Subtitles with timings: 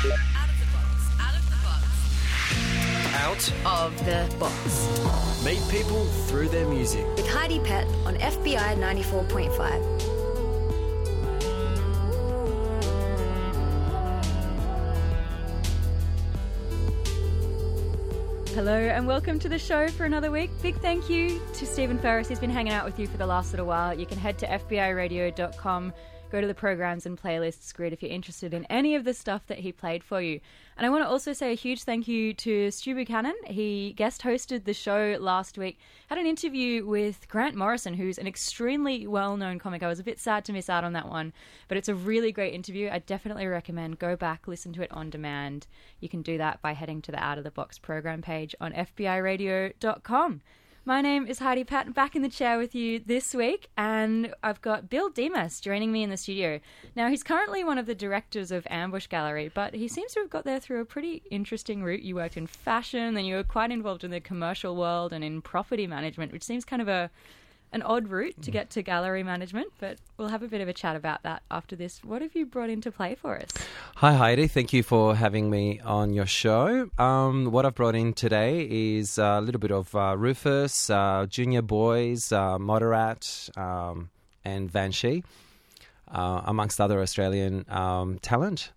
[0.00, 0.12] Out of
[0.58, 1.12] the box.
[1.20, 1.84] Out of the box.
[3.20, 3.52] Out.
[3.66, 4.88] Of the box.
[5.44, 7.04] Meet people through their music.
[7.16, 9.60] With Heidi Pett on FBI 94.5.
[18.54, 20.50] Hello and welcome to the show for another week.
[20.62, 22.26] Big thank you to Stephen Ferris.
[22.26, 23.92] He's been hanging out with you for the last little while.
[23.92, 25.92] You can head to FBIRadio.com
[26.30, 29.46] go to the programs and playlists grid if you're interested in any of the stuff
[29.48, 30.40] that he played for you.
[30.76, 33.34] And I want to also say a huge thank you to Stu Buchanan.
[33.46, 38.26] He guest hosted the show last week, had an interview with Grant Morrison, who's an
[38.26, 39.82] extremely well known comic.
[39.82, 41.32] I was a bit sad to miss out on that one,
[41.68, 42.88] but it's a really great interview.
[42.90, 45.66] I definitely recommend go back, listen to it on demand.
[46.00, 48.72] You can do that by heading to the Out of the Box program page on
[48.72, 50.40] FBIRadio.com.
[50.90, 54.60] My name is Heidi Patton, back in the chair with you this week, and I've
[54.60, 56.58] got Bill Dimas joining me in the studio.
[56.96, 60.30] Now, he's currently one of the directors of Ambush Gallery, but he seems to have
[60.30, 62.02] got there through a pretty interesting route.
[62.02, 65.42] You worked in fashion, then you were quite involved in the commercial world and in
[65.42, 67.08] property management, which seems kind of a
[67.72, 70.72] an odd route to get to gallery management, but we'll have a bit of a
[70.72, 72.02] chat about that after this.
[72.02, 73.50] What have you brought into play for us?
[73.96, 74.48] Hi, Heidi.
[74.48, 76.90] Thank you for having me on your show.
[76.98, 81.62] Um, what I've brought in today is a little bit of uh, Rufus, uh, Junior
[81.62, 84.10] Boys, uh, Moderat, um,
[84.44, 85.22] and Van She,
[86.10, 88.72] uh, amongst other Australian um, talent.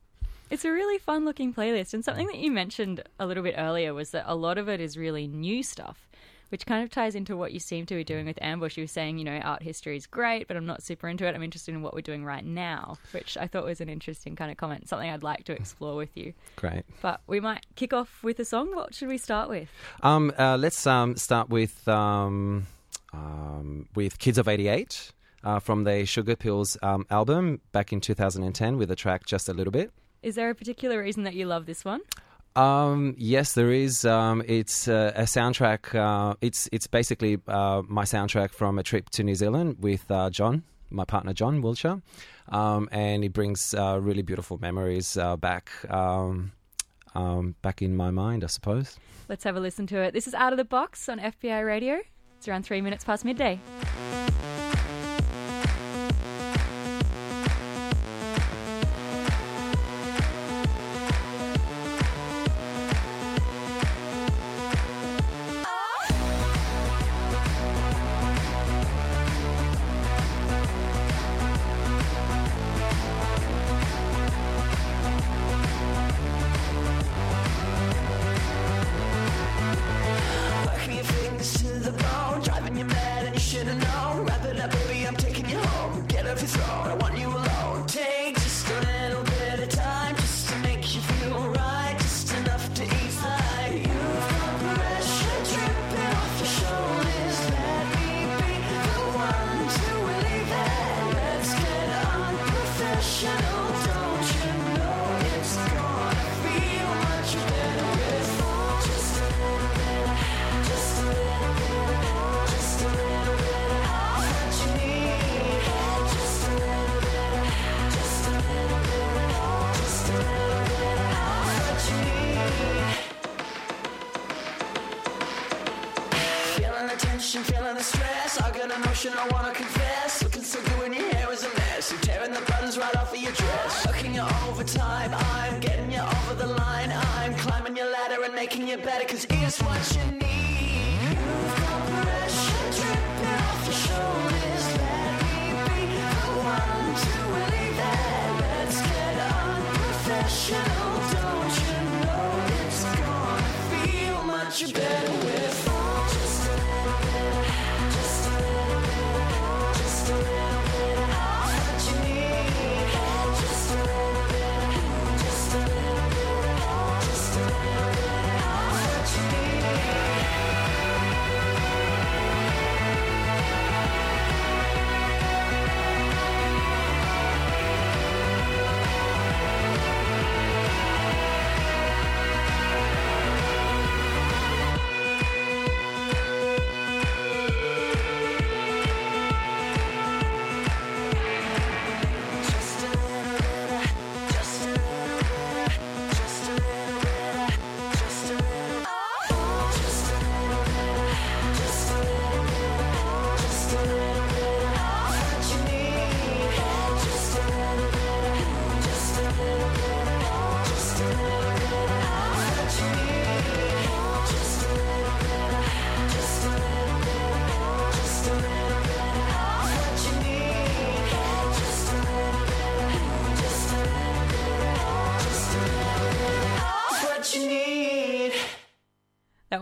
[0.52, 3.92] It's a really fun looking playlist, and something that you mentioned a little bit earlier
[3.92, 6.08] was that a lot of it is really new stuff
[6.54, 8.78] which kind of ties into what you seem to be doing with Ambush.
[8.78, 11.34] You were saying, you know, art history is great, but I'm not super into it.
[11.34, 14.52] I'm interested in what we're doing right now, which I thought was an interesting kind
[14.52, 16.32] of comment, something I'd like to explore with you.
[16.58, 16.84] Great.
[17.02, 18.76] But we might kick off with a song.
[18.76, 19.68] What should we start with?
[20.04, 22.68] Um, uh, let's um, start with um,
[23.14, 25.12] um with Kids of '88
[25.44, 29.72] uh, from the Sugarpills um, album back in 2010 with the track Just a Little
[29.72, 29.92] Bit.
[30.22, 32.02] Is there a particular reason that you love this one?
[32.56, 34.06] Um, yes, there is.
[34.06, 35.96] Um, it's uh, a soundtrack.
[35.96, 40.30] Uh, it's it's basically uh, my soundtrack from a trip to New Zealand with uh,
[40.30, 42.02] John, my partner John Wiltshire,
[42.50, 46.52] um, and it brings uh, really beautiful memories uh, back um,
[47.16, 48.98] um, back in my mind, I suppose.
[49.30, 50.14] Let's have a listen to it.
[50.14, 52.02] This is Out of the Box on FBI Radio.
[52.38, 53.60] It's around three minutes past midday.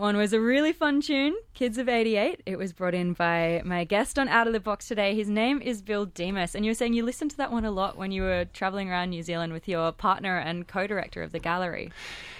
[0.02, 2.42] One was a really fun tune, Kids of 88.
[2.44, 5.14] It was brought in by my guest on Out of the Box today.
[5.14, 7.70] His name is Bill Dimas, and you were saying you listened to that one a
[7.70, 11.30] lot when you were traveling around New Zealand with your partner and co director of
[11.30, 11.92] the gallery.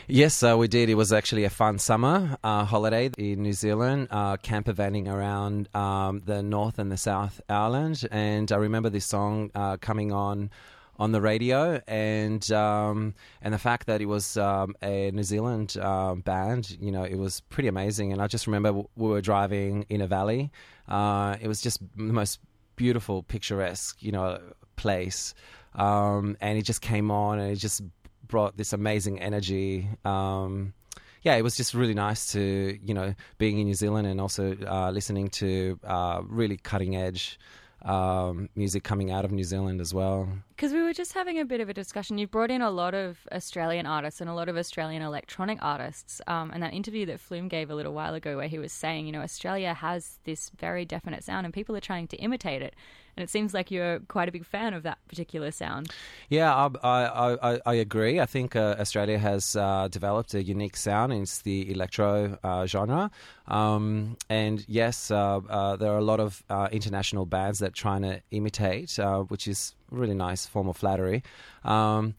[0.09, 0.91] Yes, uh, we did.
[0.91, 5.73] It was actually a fun summer uh, holiday in New Zealand, uh, camper vanning around
[5.73, 8.05] um, the North and the South Island.
[8.11, 10.51] And I remember this song uh, coming on
[10.99, 15.77] on the radio, and um, and the fact that it was um, a New Zealand
[15.79, 18.13] um, band, you know, it was pretty amazing.
[18.13, 20.51] And I just remember we were driving in a valley.
[20.89, 22.41] Uh, it was just the most
[22.77, 24.41] beautiful, picturesque, you know,
[24.77, 25.35] place.
[25.75, 27.83] Um, and it just came on, and it just
[28.27, 29.89] brought this amazing energy.
[30.05, 30.75] Um,
[31.23, 34.57] yeah, it was just really nice to you know being in New Zealand and also
[34.67, 37.39] uh, listening to uh, really cutting edge
[37.85, 40.29] um, music coming out of New Zealand as well.
[40.51, 42.19] Because we were just having a bit of a discussion.
[42.19, 46.21] You brought in a lot of Australian artists and a lot of Australian electronic artists.
[46.27, 49.07] Um, and that interview that Flume gave a little while ago, where he was saying,
[49.07, 52.75] you know, Australia has this very definite sound and people are trying to imitate it.
[53.17, 55.91] And it seems like you're quite a big fan of that particular sound.
[56.31, 58.21] Yeah, I, I, I, I agree.
[58.21, 61.13] I think uh, Australia has uh, developed a unique sound.
[61.13, 63.11] It's the electro uh, genre.
[63.49, 68.03] Um, and yes, uh, uh, there are a lot of uh, international bands that trying
[68.03, 68.99] to imitate,
[69.29, 71.23] which is a really nice form of flattery.
[71.65, 72.15] Um,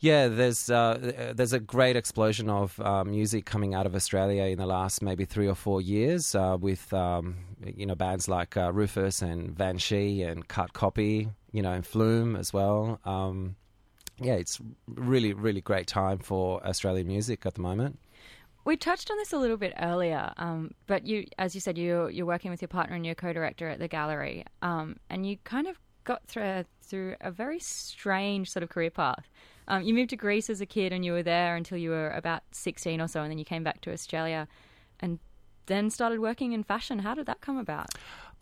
[0.00, 4.58] yeah, there's uh, there's a great explosion of uh, music coming out of Australia in
[4.58, 8.72] the last maybe three or four years uh, with um, you know bands like uh,
[8.72, 13.00] Rufus and Van She and Cut Copy, you know, and Flume as well.
[13.04, 13.56] Um,
[14.20, 17.98] yeah, it's really really great time for Australian music at the moment.
[18.66, 22.08] We touched on this a little bit earlier, um, but you, as you said, you
[22.08, 25.66] you're working with your partner and your co-director at the gallery, um, and you kind
[25.66, 29.30] of got through through a very strange sort of career path.
[29.68, 32.10] Um, you moved to Greece as a kid and you were there until you were
[32.10, 34.46] about 16 or so, and then you came back to Australia
[35.00, 35.18] and
[35.66, 37.00] then started working in fashion.
[37.00, 37.88] How did that come about?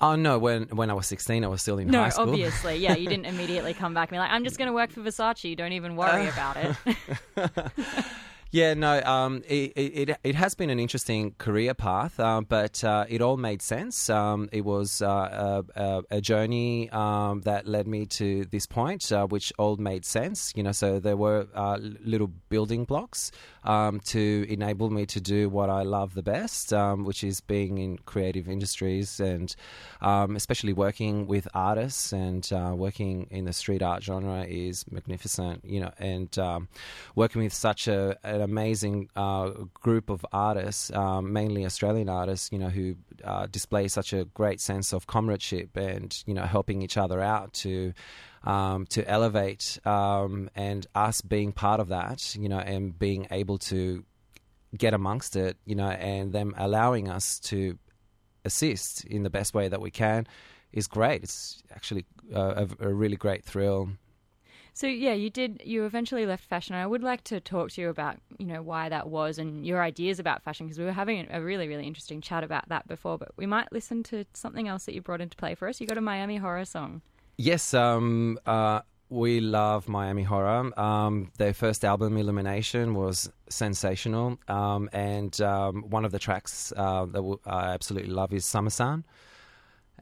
[0.01, 0.39] Oh no!
[0.39, 2.29] When when I was sixteen, I was still in no, high school.
[2.29, 2.97] obviously, yeah.
[2.97, 5.57] You didn't immediately come back and be like, "I'm just going to work for Versace."
[5.57, 6.77] Don't even worry about it.
[8.55, 13.05] Yeah, no, um, it, it, it has been an interesting career path, uh, but uh,
[13.09, 14.09] it all made sense.
[14.09, 19.27] Um, it was uh, a, a, journey um, that led me to this point, uh,
[19.27, 20.53] which all made sense.
[20.55, 23.33] You know, so there were uh, little building blocks
[23.65, 27.79] um, to enable me to do what I love the best, um, which is being
[27.79, 29.53] in creative industries and
[30.01, 35.65] um, especially working with artists and uh, working in the street art genre is magnificent.
[35.65, 36.39] You know, and
[37.17, 42.59] working with such a an amazing uh, group of artists, um, mainly Australian artists, you
[42.59, 42.95] know, who
[43.25, 47.53] uh, display such a great sense of comradeship and you know helping each other out
[47.55, 47.93] to.
[48.47, 53.57] Um, to elevate um, and us being part of that, you know, and being able
[53.57, 54.05] to
[54.77, 57.79] get amongst it, you know, and them allowing us to
[58.45, 60.27] assist in the best way that we can
[60.75, 61.23] is great.
[61.23, 62.05] It's actually
[62.35, 63.91] a, a really great thrill.
[64.77, 65.63] So yeah, you did.
[65.65, 68.89] You eventually left fashion, I would like to talk to you about you know why
[68.89, 72.21] that was and your ideas about fashion because we were having a really really interesting
[72.21, 73.17] chat about that before.
[73.17, 75.81] But we might listen to something else that you brought into play for us.
[75.81, 77.03] You got a Miami horror song.
[77.39, 77.73] Yes.
[77.73, 78.39] Um.
[78.45, 78.81] Uh.
[79.11, 80.73] We love Miami Horror.
[80.81, 84.39] Um, their first album, Illumination, was sensational.
[84.49, 89.05] Um, and um, one of the tracks uh, that I absolutely love is Summer Sun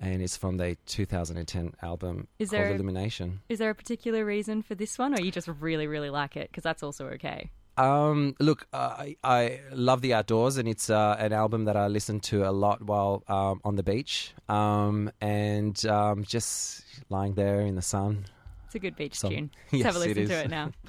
[0.03, 3.41] and it's from the 2010 album is called there, Illumination.
[3.49, 6.51] Is there a particular reason for this one, or you just really, really like it?
[6.51, 7.51] Because that's also okay.
[7.79, 11.87] Um, look, uh, I, I love the outdoors, and it's uh, an album that I
[11.87, 17.61] listen to a lot while um, on the beach, um, and um, just lying there
[17.63, 18.27] in the sun.
[18.67, 19.51] It's a good beach So- tune.
[19.73, 20.29] Let's Yes, have a listen is.
[20.31, 20.73] to it now.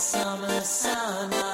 [0.00, 1.47] summer sun.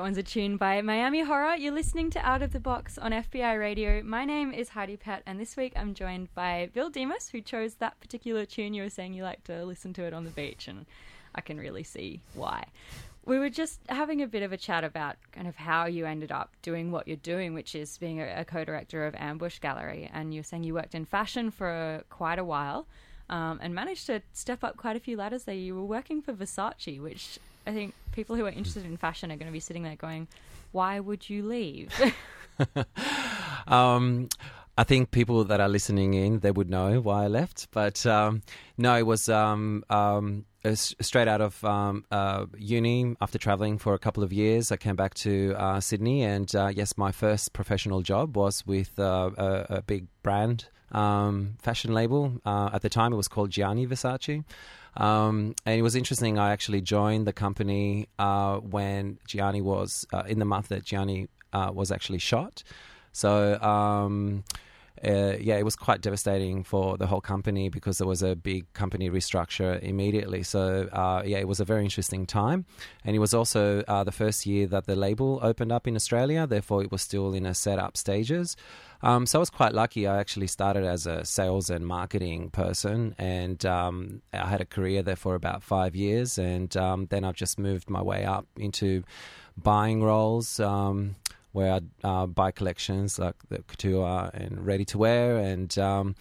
[0.00, 1.56] That one's a tune by Miami Horror.
[1.56, 4.02] You're listening to Out of the Box on FBI Radio.
[4.02, 7.74] My name is Heidi Pett, and this week I'm joined by Bill Dimas, who chose
[7.74, 8.72] that particular tune.
[8.72, 10.86] You were saying you like to listen to it on the beach, and
[11.34, 12.64] I can really see why.
[13.26, 16.32] We were just having a bit of a chat about kind of how you ended
[16.32, 20.08] up doing what you're doing, which is being a, a co director of Ambush Gallery.
[20.14, 22.86] And you're saying you worked in fashion for quite a while
[23.28, 25.54] um, and managed to step up quite a few ladders there.
[25.54, 29.36] You were working for Versace, which I think people who are interested in fashion are
[29.36, 30.28] going to be sitting there going,
[30.72, 31.92] "Why would you leave?"
[33.66, 34.28] um,
[34.76, 38.42] I think people that are listening in they would know why I left, but um,
[38.78, 43.98] no, it was um, um, straight out of um, uh, uni after traveling for a
[43.98, 44.72] couple of years.
[44.72, 48.98] I came back to uh, Sydney, and uh, yes, my first professional job was with
[48.98, 52.40] uh, a, a, big brand um, fashion label.
[52.44, 54.44] Uh, at the time, it was called Gianni Versace.
[54.96, 56.38] Um, and it was interesting.
[56.38, 61.28] I actually joined the company uh, when Gianni was uh, in the month that Gianni
[61.52, 62.62] uh, was actually shot.
[63.12, 64.44] So um,
[65.04, 68.70] uh, yeah, it was quite devastating for the whole company because there was a big
[68.74, 70.42] company restructure immediately.
[70.42, 72.66] So uh, yeah, it was a very interesting time,
[73.04, 76.46] and it was also uh, the first year that the label opened up in Australia.
[76.46, 78.56] Therefore, it was still in a setup stages.
[79.02, 80.06] Um, so I was quite lucky.
[80.06, 85.02] I actually started as a sales and marketing person, and um, I had a career
[85.02, 89.02] there for about five years, and um, then I've just moved my way up into
[89.56, 90.60] buying roles.
[90.60, 91.16] Um,
[91.52, 96.14] where I'd uh, buy collections like the couture and ready to wear and um,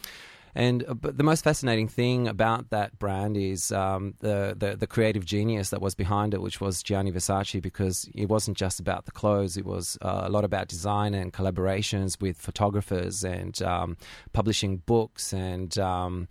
[0.56, 4.88] and uh, but the most fascinating thing about that brand is um, the, the, the
[4.88, 9.06] creative genius that was behind it, which was Gianni Versace, because it wasn't just about
[9.06, 13.98] the clothes; it was uh, a lot about design and collaborations with photographers and um,
[14.34, 15.78] publishing books and.
[15.78, 16.28] Um,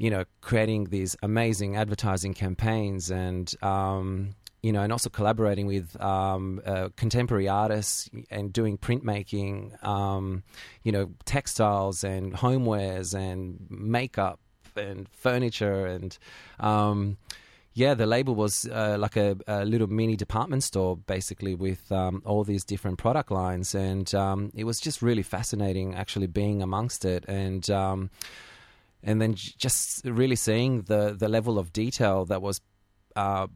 [0.00, 4.30] you know, creating these amazing advertising campaigns and um,
[4.62, 10.42] you know, and also collaborating with um, uh, contemporary artists and doing printmaking, um,
[10.82, 14.40] you know, textiles and homewares and makeup
[14.76, 16.18] and furniture and.
[16.58, 17.18] Um,
[17.74, 22.22] yeah, the label was uh, like a, a, little mini department store, basically, with um,
[22.24, 27.04] all these different product lines, and um, it was just really fascinating, actually being amongst
[27.04, 28.10] it, and um,
[29.04, 32.60] and then just really seeing the the level of detail that was
[33.14, 33.46] uh,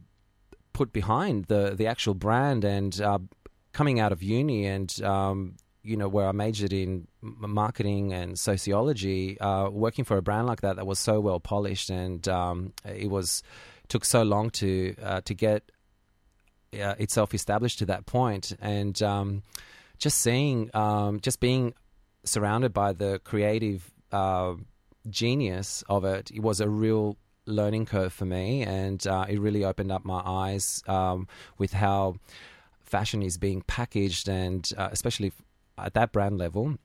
[0.73, 3.19] put behind the the actual brand and uh,
[3.71, 9.39] coming out of uni and um, you know where I majored in marketing and sociology,
[9.39, 13.09] uh, working for a brand like that that was so well polished and um, it
[13.09, 13.43] was
[13.89, 15.71] took so long to uh, to get
[16.73, 18.55] uh, itself established to that point.
[18.59, 19.43] And um,
[19.99, 21.73] just seeing um, just being
[22.23, 24.55] surrounded by the creative uh,
[25.09, 29.63] genius of it, it was a real learning curve for me, and uh, it really
[29.63, 31.27] opened up my eyes um,
[31.57, 32.15] with how
[32.83, 35.31] fashion is being packaged, and uh, especially
[35.77, 36.77] at that brand level,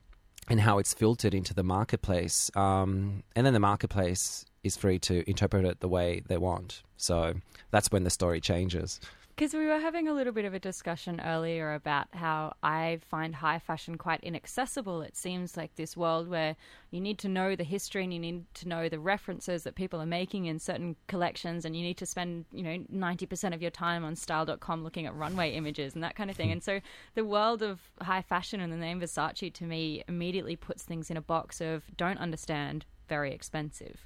[0.49, 2.49] and how it's filtered into the marketplace.
[2.55, 6.83] Um, and then the marketplace is free to interpret it the way they want.
[6.97, 7.35] So
[7.71, 8.99] that's when the story changes.
[9.39, 13.33] Because we were having a little bit of a discussion earlier about how I find
[13.33, 15.01] high fashion quite inaccessible.
[15.01, 16.57] It seems like this world where
[16.91, 20.01] you need to know the history and you need to know the references that people
[20.01, 23.71] are making in certain collections, and you need to spend, you know, 90% of your
[23.71, 26.51] time on style.com looking at runway images and that kind of thing.
[26.51, 26.81] And so
[27.15, 31.15] the world of high fashion and the name Versace to me immediately puts things in
[31.15, 34.05] a box of don't understand, very expensive.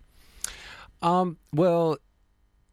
[1.01, 1.97] Um, well,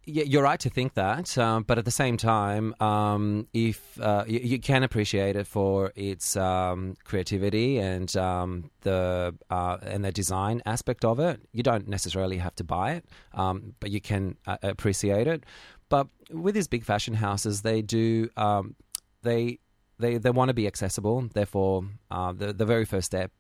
[0.07, 4.25] yeah, you're right to think that, um, but at the same time, um, if uh,
[4.27, 10.11] you, you, can appreciate it for its um, creativity and um, the uh, and the
[10.11, 14.37] design aspect of it, you don't necessarily have to buy it, um, but you can
[14.47, 15.45] uh, appreciate it.
[15.91, 18.77] But with these big fashion houses, they do um,
[19.23, 19.59] they
[19.99, 21.29] they they want to be accessible.
[21.33, 23.33] Therefore, uh, the the very first step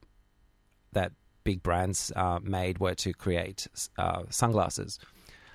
[0.93, 4.99] that big brands uh, made were to create uh, sunglasses.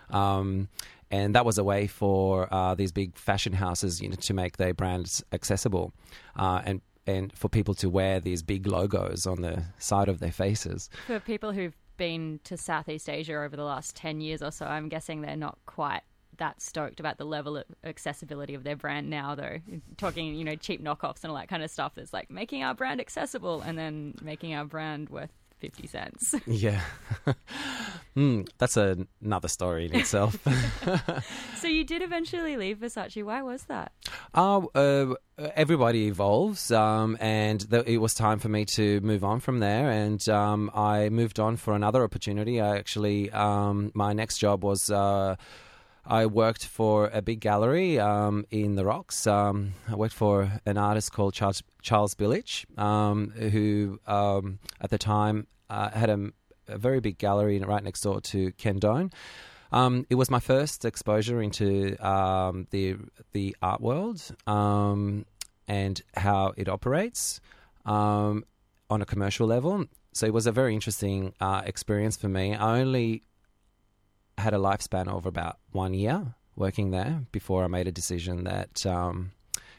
[0.09, 0.69] Um,
[1.15, 4.57] and that was a way for uh, these big fashion houses you know, to make
[4.57, 5.93] their brands accessible
[6.35, 10.31] uh, and and for people to wear these big logos on the side of their
[10.31, 10.89] faces.
[11.05, 14.89] For people who've been to Southeast Asia over the last 10 years or so, I'm
[14.89, 16.01] guessing they're not quite
[16.37, 19.59] that stoked about the level of accessibility of their brand now, though.
[19.97, 22.73] Talking, you know, cheap knockoffs and all that kind of stuff that's like making our
[22.73, 25.31] brand accessible and then making our brand worth
[25.65, 26.35] 50 cents.
[26.47, 26.81] Yeah.
[28.15, 30.37] mm, that's a, another story in itself.
[31.57, 33.23] so you did eventually leave Versace.
[33.23, 33.91] Why was that?
[34.33, 35.15] Uh, uh,
[35.55, 39.89] everybody evolves, um, and th- it was time for me to move on from there.
[39.89, 42.61] And um, I moved on for another opportunity.
[42.61, 44.89] I actually, um, my next job was.
[44.89, 45.35] Uh,
[46.07, 49.25] I worked for a big gallery um, in the Rocks.
[49.25, 54.99] Um, I worked for an artist called Charles, Charles Billich, um, who um, at the
[54.99, 56.31] time uh, had a,
[56.67, 59.11] a, very big gallery right next door to Ken Done.
[59.71, 62.97] Um, it was my first exposure into um, the
[63.33, 67.41] the art world and how it operates
[67.85, 69.85] on a commercial level.
[70.13, 72.55] So it was a very interesting uh, experience for me.
[72.55, 73.23] I only
[74.37, 78.85] had a lifespan of about one year working there before I made a decision that,
[78.85, 79.31] um,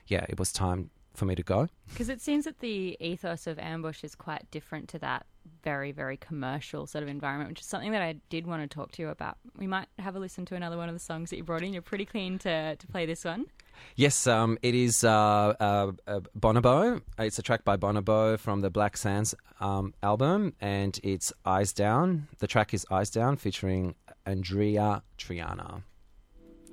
[0.07, 1.69] yeah, it was time for me to go.
[1.89, 5.27] Because it seems that the ethos of Ambush is quite different to that
[5.63, 8.93] very, very commercial sort of environment, which is something that I did want to talk
[8.93, 9.37] to you about.
[9.57, 11.73] We might have a listen to another one of the songs that you brought in.
[11.73, 13.47] You're pretty keen to, to play this one.
[13.95, 17.03] Yes, um, it is uh, uh, uh, Bonobo.
[17.19, 22.29] It's a track by Bonobo from the Black Sands um, album, and it's Eyes Down.
[22.39, 23.95] The track is Eyes Down, featuring
[24.27, 25.83] Andreya Triana.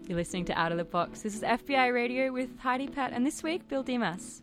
[0.07, 1.21] You're listening to Out of the Box.
[1.21, 4.41] This is FBI Radio with Heidi Pett, and this week, Bill Dimas.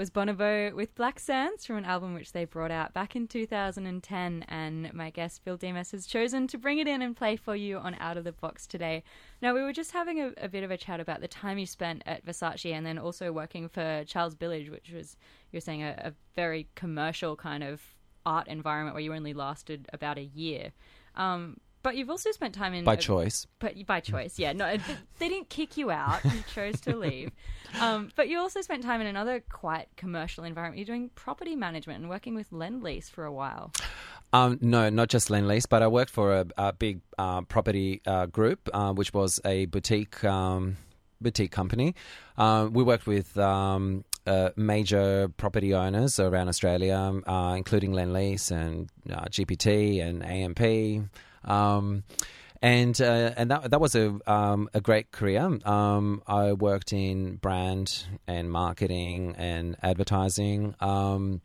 [0.00, 4.46] Was Bonobo with Black Sands from an album which they brought out back in 2010.
[4.48, 7.76] And my guest, Phil Dimas, has chosen to bring it in and play for you
[7.76, 9.04] on Out of the Box today.
[9.42, 11.66] Now, we were just having a, a bit of a chat about the time you
[11.66, 15.18] spent at Versace and then also working for Charles Billich, which was,
[15.52, 17.82] you were saying, a, a very commercial kind of
[18.24, 20.72] art environment where you only lasted about a year.
[21.14, 23.46] Um, but you've also spent time in By a- choice.
[23.58, 24.52] but by choice, yeah.
[24.52, 24.76] No,
[25.18, 26.24] they didn't kick you out.
[26.24, 27.30] You chose to leave.
[27.80, 30.78] Um, but you also spent time in another quite commercial environment.
[30.78, 33.70] You're doing property management and working with Lend Lease for a while.
[34.32, 38.00] Um, no, not just Lend Lease, but I worked for a, a big uh, property
[38.06, 40.78] uh, group, uh, which was a boutique um,
[41.20, 41.94] boutique company.
[42.36, 48.50] Uh, we worked with um, uh, major property owners around Australia, uh, including Lend Lease
[48.50, 51.08] and uh, GPT and AMP.
[51.44, 52.04] Um,
[52.62, 55.58] and uh, and that that was a um, a great career.
[55.64, 60.74] Um, I worked in brand and marketing and advertising.
[60.80, 61.40] Um,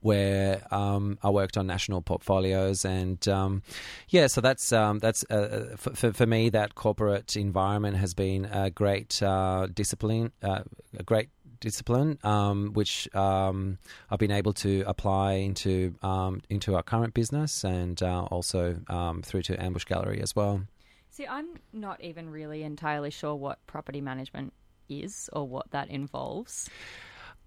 [0.00, 3.62] where um, I worked on national portfolios, and um,
[4.08, 8.70] yeah, so that's um, that's uh, for, for me that corporate environment has been a
[8.70, 10.62] great uh, discipline, uh,
[10.96, 13.78] a great discipline, um, which um,
[14.10, 19.22] I've been able to apply into um, into our current business and uh, also um,
[19.22, 20.62] through to Ambush Gallery as well.
[21.10, 24.52] See, I'm not even really entirely sure what property management
[24.88, 26.70] is or what that involves.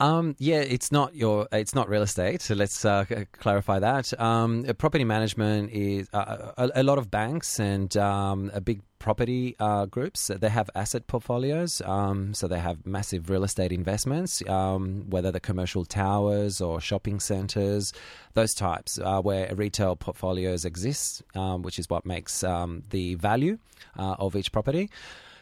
[0.02, 2.42] Um, yeah, it's not your, it's not real estate.
[2.42, 4.20] So let's uh, clarify that.
[4.20, 8.82] Um, uh, property management is uh, a, a lot of banks and um, a big
[8.98, 10.32] property uh, groups.
[10.36, 15.40] They have asset portfolios, um, so they have massive real estate investments, um, whether the
[15.40, 17.94] commercial towers or shopping centres,
[18.34, 23.60] those types, uh, where retail portfolios exist, um, which is what makes um, the value
[24.00, 24.90] uh, of each property.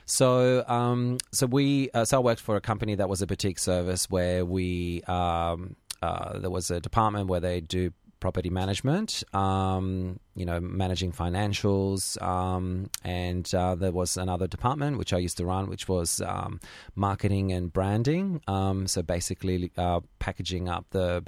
[0.09, 3.59] So, um, so we, uh, so I worked for a company that was a boutique
[3.59, 10.19] service where we, um, uh, there was a department where they do property management, um,
[10.35, 15.45] you know, managing financials, um, and uh, there was another department which I used to
[15.45, 16.59] run, which was um,
[16.95, 18.41] marketing and branding.
[18.47, 21.23] Um, so basically, uh, packaging up the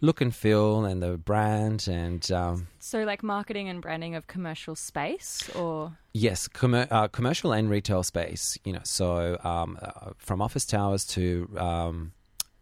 [0.00, 2.30] look and feel and the brand and.
[2.32, 7.70] Um, So, like marketing and branding of commercial space, or Yes, commer- uh, commercial and
[7.70, 8.58] retail space.
[8.64, 12.12] You know, so um, uh, from office towers to um,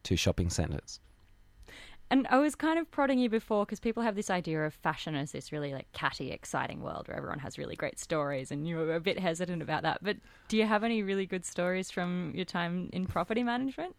[0.04, 1.00] to shopping centres.
[2.10, 5.14] And I was kind of prodding you before because people have this idea of fashion
[5.14, 8.76] as this really like catty, exciting world where everyone has really great stories, and you
[8.76, 10.02] were a bit hesitant about that.
[10.02, 10.16] But
[10.48, 13.94] do you have any really good stories from your time in property management?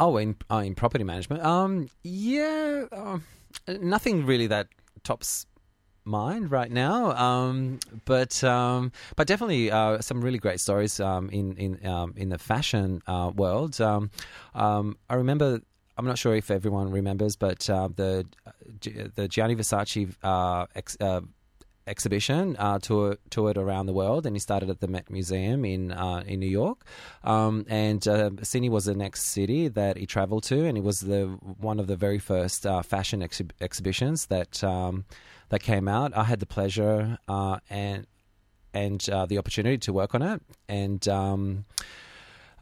[0.00, 1.44] Oh, in uh, in property management.
[1.44, 3.24] Um, yeah, um,
[3.68, 4.68] nothing really that
[5.04, 5.44] tops
[6.04, 7.12] mind right now.
[7.12, 12.30] Um, but um, but definitely uh, some really great stories um, in in um, in
[12.30, 13.78] the fashion uh, world.
[13.78, 14.10] Um,
[14.54, 15.60] I remember.
[15.96, 18.26] I'm not sure if everyone remembers, but uh, the
[19.14, 21.20] the Gianni Versace uh, ex, uh,
[21.86, 25.92] exhibition uh, tour, toured around the world, and he started at the Met Museum in
[25.92, 26.84] uh, in New York.
[27.24, 31.00] Um, and uh, Sydney was the next city that he travelled to, and it was
[31.00, 31.26] the
[31.58, 35.04] one of the very first uh, fashion exhi- exhibitions that um,
[35.50, 36.16] that came out.
[36.16, 38.06] I had the pleasure uh, and
[38.72, 41.06] and uh, the opportunity to work on it, and.
[41.08, 41.64] Um,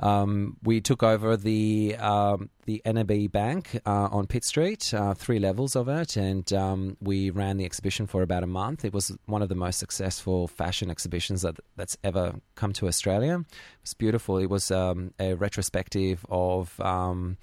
[0.01, 5.39] um, we took over the um, the NAB Bank uh, on Pitt Street, uh, three
[5.39, 8.85] levels of it, and um, we ran the exhibition for about a month.
[8.85, 13.41] It was one of the most successful fashion exhibitions that that's ever come to Australia.
[13.41, 14.39] It was beautiful.
[14.39, 17.37] It was um, a retrospective of um,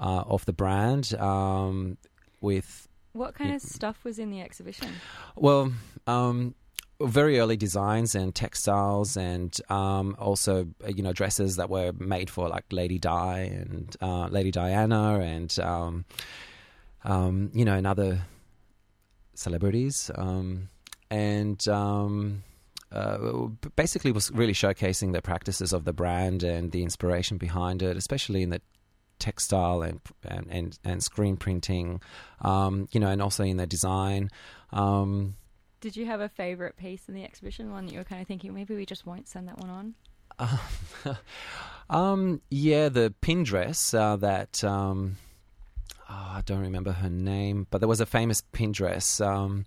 [0.00, 1.98] uh, of the brand um,
[2.40, 4.88] with What kind of stuff was in the exhibition?
[5.34, 5.72] well,
[6.06, 6.54] um,
[7.00, 12.30] very early designs and textiles, and um, also uh, you know dresses that were made
[12.30, 16.04] for like Lady Di and uh, Lady Diana, and um,
[17.04, 18.22] um, you know, and other
[19.34, 20.68] celebrities, um,
[21.10, 21.66] and.
[21.68, 22.42] Um,
[22.92, 27.96] uh, basically, was really showcasing the practices of the brand and the inspiration behind it,
[27.96, 28.62] especially in the
[29.18, 32.00] textile and and and, and screen printing,
[32.42, 34.30] um, you know, and also in the design.
[34.72, 35.34] Um,
[35.80, 37.70] Did you have a favorite piece in the exhibition?
[37.70, 39.94] One that you were kind of thinking maybe we just won't send that one
[40.38, 40.48] on.
[41.90, 45.16] um, yeah, the pin dress uh, that um,
[46.08, 49.66] oh, I don't remember her name, but there was a famous pin dress um,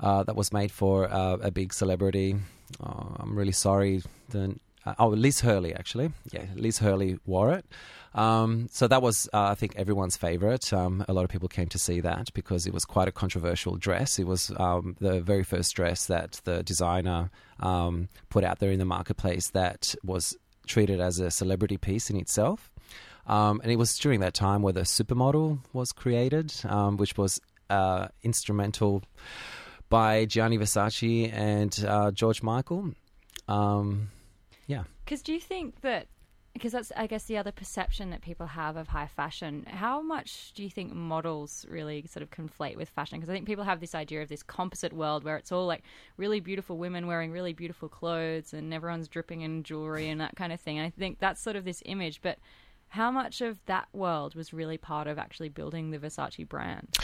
[0.00, 2.36] uh, that was made for uh, a big celebrity.
[2.82, 4.02] Oh, I'm really sorry.
[4.30, 6.12] The, uh, oh, Liz Hurley, actually.
[6.30, 7.64] Yeah, Liz Hurley wore it.
[8.14, 10.72] Um, so that was, uh, I think, everyone's favorite.
[10.72, 13.76] Um, a lot of people came to see that because it was quite a controversial
[13.76, 14.18] dress.
[14.18, 18.78] It was um, the very first dress that the designer um, put out there in
[18.78, 22.70] the marketplace that was treated as a celebrity piece in itself.
[23.26, 27.40] Um, and it was during that time where the supermodel was created, um, which was
[27.70, 29.02] uh, instrumental
[29.88, 32.92] by Gianni Versace and uh, George Michael.
[33.48, 34.10] Um,
[34.66, 34.84] yeah.
[35.04, 36.08] Because do you think that?
[36.52, 39.64] Because that's, I guess, the other perception that people have of high fashion.
[39.66, 43.18] How much do you think models really sort of conflate with fashion?
[43.18, 45.82] Because I think people have this idea of this composite world where it's all like
[46.16, 50.52] really beautiful women wearing really beautiful clothes and everyone's dripping in jewelry and that kind
[50.52, 50.78] of thing.
[50.78, 52.22] And I think that's sort of this image.
[52.22, 52.38] But
[52.86, 56.96] how much of that world was really part of actually building the Versace brand?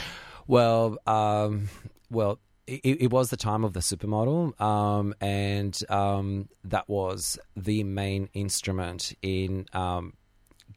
[0.47, 1.67] Well, um,
[2.09, 7.83] well, it, it, was the time of the supermodel, um, and um, that was the
[7.83, 10.13] main instrument in um,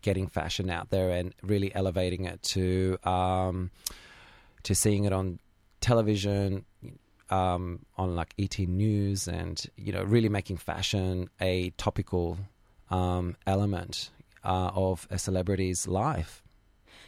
[0.02, 3.70] getting fashion out there and really elevating it to um,
[4.62, 5.38] to seeing it on
[5.80, 6.64] television,
[7.30, 12.38] um, on like ET News, and you know, really making fashion a topical
[12.90, 14.10] um, element
[14.44, 16.43] uh, of a celebrity's life.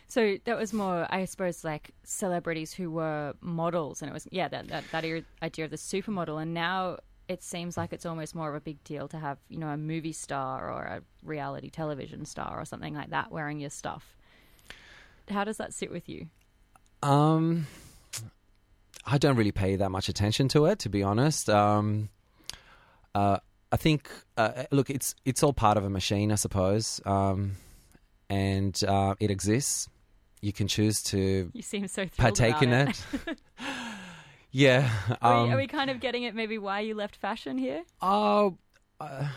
[0.09, 4.49] So that was more, I suppose, like celebrities who were models, and it was yeah
[4.49, 5.05] that that, that
[5.43, 8.83] idea of the supermodel, and now it seems like it's almost more of a big
[8.85, 12.95] deal to have you know a movie star or a reality television star or something
[12.95, 14.17] like that wearing your stuff.
[15.29, 16.29] How does that sit with you?
[17.03, 17.67] Um,
[19.05, 21.51] I don't really pay that much attention to it, to be honest.
[21.51, 22.11] Um,
[23.13, 23.39] uh,
[23.73, 27.57] I think, uh, look, it's it's all part of a machine, I suppose, um,
[28.31, 29.89] and uh, it exists
[30.41, 33.03] you can choose to you seem so partake in it.
[33.27, 33.39] it.
[34.51, 34.91] yeah.
[35.09, 37.83] Um, are, we, are, we, kind of getting it maybe why you left fashion here?
[38.01, 38.59] Oh,
[39.01, 39.29] uh,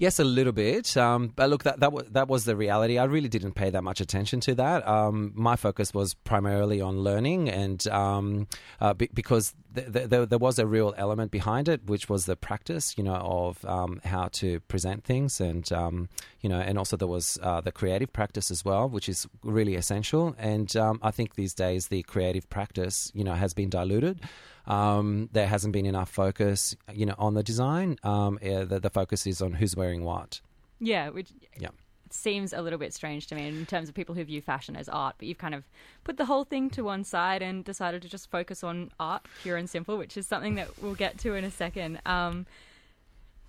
[0.00, 0.96] Yes, a little bit.
[0.96, 2.98] Um, but look, that that, w- that was the reality.
[2.98, 4.86] I really didn't pay that much attention to that.
[4.86, 8.46] Um, my focus was primarily on learning, and um,
[8.80, 12.26] uh, be- because th- th- th- there was a real element behind it, which was
[12.26, 16.08] the practice, you know, of um, how to present things, and um,
[16.42, 19.74] you know, and also there was uh, the creative practice as well, which is really
[19.74, 20.36] essential.
[20.38, 24.20] And um, I think these days the creative practice, you know, has been diluted.
[24.68, 27.98] Um, there hasn't been enough focus, you know, on the design.
[28.04, 30.40] Um, yeah, the, the focus is on who's wearing what.
[30.78, 31.70] Yeah, which yeah.
[32.10, 34.88] seems a little bit strange to me in terms of people who view fashion as
[34.88, 35.64] art, but you've kind of
[36.04, 39.56] put the whole thing to one side and decided to just focus on art, pure
[39.56, 42.00] and simple, which is something that we'll get to in a second.
[42.04, 42.46] Um,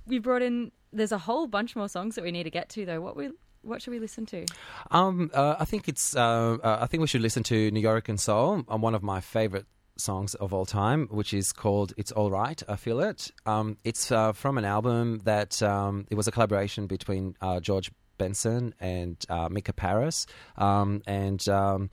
[0.08, 0.72] we brought in.
[0.92, 3.02] There's a whole bunch more songs that we need to get to, though.
[3.02, 3.30] What we
[3.62, 4.46] what should we listen to?
[4.90, 6.16] Um, uh, I think it's.
[6.16, 8.64] Uh, uh, I think we should listen to Nuyorican Soul.
[8.70, 9.66] Um, one of my favorite
[10.00, 13.32] songs of all time, which is called "It's All Right." I feel it.
[13.46, 17.92] Um, it's uh, from an album that um, it was a collaboration between uh, George
[18.18, 20.26] Benson and uh, Mica Paris,
[20.58, 21.48] um, and.
[21.48, 21.90] Um,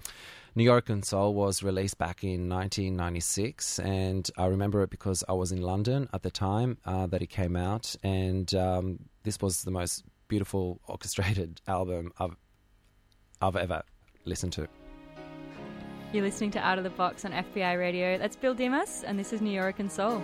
[0.57, 5.61] Nuyorican Soul was released back in 1996, and I remember it because I was in
[5.61, 10.03] London at the time uh, that it came out, and um, this was the most
[10.29, 12.37] beautiful orchestrated album I've
[13.43, 13.83] I've ever
[14.25, 14.67] listened to.
[16.13, 18.17] You're listening to Out of the Box on FBI Radio.
[18.17, 20.23] That's Bill Dimas, and this is Nuyorican Soul.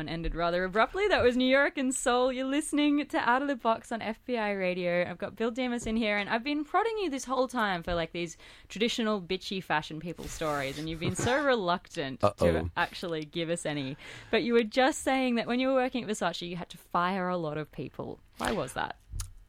[0.00, 1.08] One ended rather abruptly.
[1.08, 2.32] That was Nuyorican Soul.
[2.32, 5.06] You're listening to Out of the Box on FBI Radio.
[5.06, 7.92] I've got Bill Dimas in here, and I've been prodding you this whole time for
[7.92, 8.38] like these
[8.70, 13.98] traditional bitchy fashion people stories, and you've been so reluctant to actually give us any.
[14.30, 16.78] But you were just saying that when you were working at Versace, you had to
[16.78, 18.20] fire a lot of people.
[18.38, 18.96] Why was that?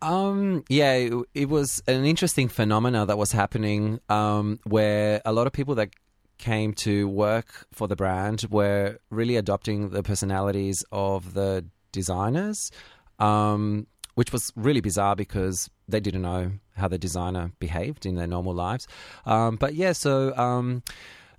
[0.01, 5.47] Um, yeah, it, it was an interesting phenomena that was happening um, where a lot
[5.47, 5.91] of people that
[6.41, 12.71] came to work for the brand were really adopting the personalities of the designers,
[13.19, 18.27] um, which was really bizarre because they didn't know how the designer behaved in their
[18.27, 18.87] normal lives.
[19.25, 20.35] Um, but yeah, so.
[20.35, 20.83] Um,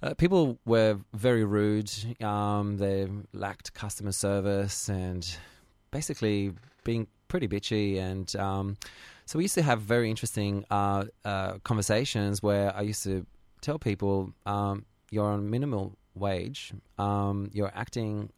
[0.04, 1.88] uh, people were very rude.
[2.20, 5.24] Um, they lacked customer service and
[5.92, 7.98] basically being pretty bitchy.
[7.98, 8.76] And um,
[9.26, 13.24] so we used to have very interesting uh, uh, conversations where I used to
[13.60, 16.72] tell people, um, "You're on minimal wage.
[16.98, 18.30] Um, you're acting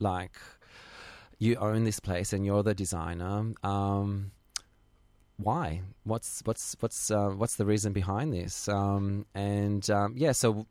[0.00, 0.36] like
[1.38, 4.32] you own this place and you're the designer." Um,
[5.36, 5.82] why?
[6.04, 8.68] What's what's what's uh, what's the reason behind this?
[8.68, 10.66] Um, and um, yeah, so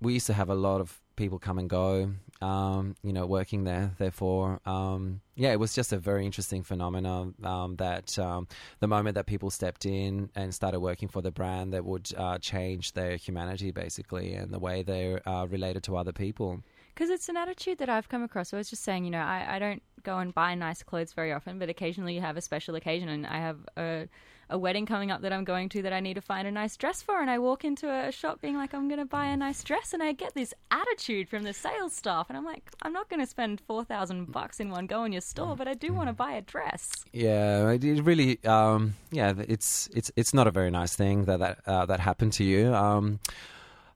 [0.00, 3.64] we used to have a lot of people come and go, um, you know, working
[3.64, 3.92] there.
[3.98, 8.48] Therefore, um, yeah, it was just a very interesting phenomenon um, that um,
[8.80, 12.38] the moment that people stepped in and started working for the brand, that would uh,
[12.38, 16.62] change their humanity basically and the way they're uh, related to other people.
[16.94, 18.54] Because it's an attitude that I've come across.
[18.54, 21.30] I was just saying, you know, I, I don't go and buy nice clothes very
[21.30, 24.08] often, but occasionally you have a special occasion, and I have a,
[24.48, 26.76] a wedding coming up that I'm going to that I need to find a nice
[26.76, 29.36] dress for, and I walk into a shop being like, I'm going to buy a
[29.36, 32.92] nice dress, and I get this attitude from the sales staff, and I'm like, I'm
[32.92, 35.74] not going to spend four thousand bucks in one go in your store, but I
[35.74, 37.04] do want to buy a dress.
[37.12, 41.38] Yeah, it it really, um, yeah, it's it's it's not a very nice thing that
[41.40, 42.74] that uh, that happened to you.
[42.74, 43.20] Um,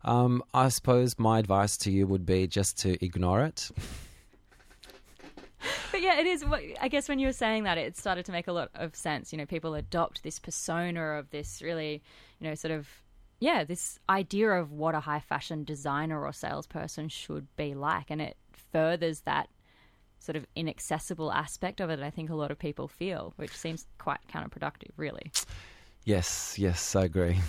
[0.03, 3.71] um, I suppose my advice to you would be just to ignore it.
[5.93, 6.45] But yeah, it is.
[6.81, 9.33] I guess when you were saying that, it started to make a lot of sense.
[9.33, 12.03] You know, people adopt this persona of this really,
[12.39, 12.89] you know, sort of,
[13.41, 18.23] yeah, this idea of what a high fashion designer or salesperson should be like, and
[18.23, 18.37] it
[18.73, 19.49] furthers that
[20.21, 21.97] sort of inaccessible aspect of it.
[21.99, 25.33] that I think a lot of people feel, which seems quite counterproductive, really.
[26.05, 27.39] Yes, yes, I agree.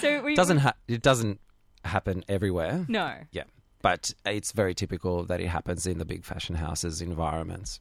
[0.00, 1.40] So we doesn't ha- it doesn't
[1.84, 2.84] happen everywhere.
[2.88, 3.14] no.
[3.32, 3.42] Yeah,
[3.82, 7.80] but it's very typical that it happens in the big fashion houses environments.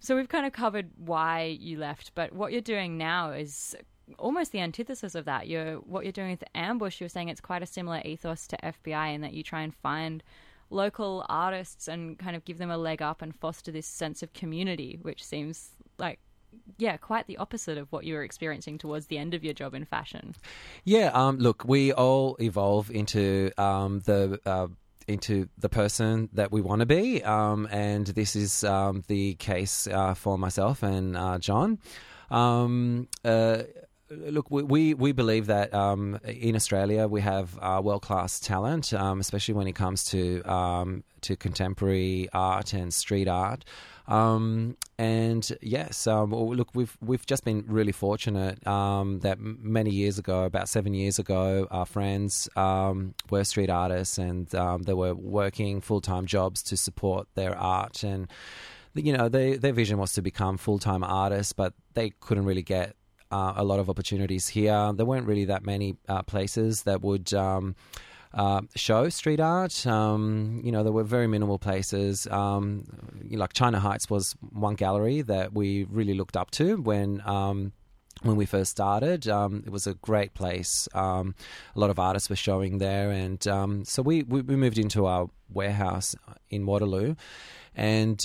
[0.00, 3.76] So we've kind of covered why you left, but what you're doing now is
[4.18, 5.48] almost the antithesis of that.
[5.48, 7.00] You're what you're doing with Ambush.
[7.00, 9.74] You were saying it's quite a similar ethos to FBI in that you try and
[9.74, 10.22] find
[10.70, 14.32] local artists and kind of give them a leg up and foster this sense of
[14.32, 16.18] community, which seems like
[16.78, 19.74] yeah, quite the opposite of what you were experiencing towards the end of your job
[19.74, 20.34] in fashion.
[20.84, 24.66] Yeah, um, look, we all evolve into um, the uh,
[25.08, 29.86] into the person that we want to be, um, and this is um, the case
[29.86, 31.78] uh, for myself and uh, John.
[32.30, 33.62] Um, uh,
[34.14, 39.20] Look, we, we, believe that um, in Australia we have uh, world class talent, um,
[39.20, 43.64] especially when it comes to um, to contemporary art and street art.
[44.08, 50.18] Um, and yes, um, look, we've we've just been really fortunate um, that many years
[50.18, 55.14] ago, about seven years ago, our friends um, were street artists and um, they were
[55.14, 58.28] working full time jobs to support their art and.
[58.94, 62.62] You know, they, their vision was to become full time artists, but they couldn't really
[62.62, 62.94] get
[63.30, 64.92] uh, a lot of opportunities here.
[64.92, 67.74] There weren't really that many uh, places that would um,
[68.34, 69.86] uh, show street art.
[69.86, 72.26] Um, you know, there were very minimal places.
[72.28, 72.84] Um,
[73.22, 77.22] you know, like China Heights was one gallery that we really looked up to when.
[77.26, 77.72] Um,
[78.20, 80.86] when we first started, um, it was a great place.
[80.94, 81.34] Um,
[81.74, 85.28] a lot of artists were showing there, and um, so we, we moved into our
[85.52, 86.14] warehouse
[86.48, 87.16] in Waterloo,
[87.74, 88.22] and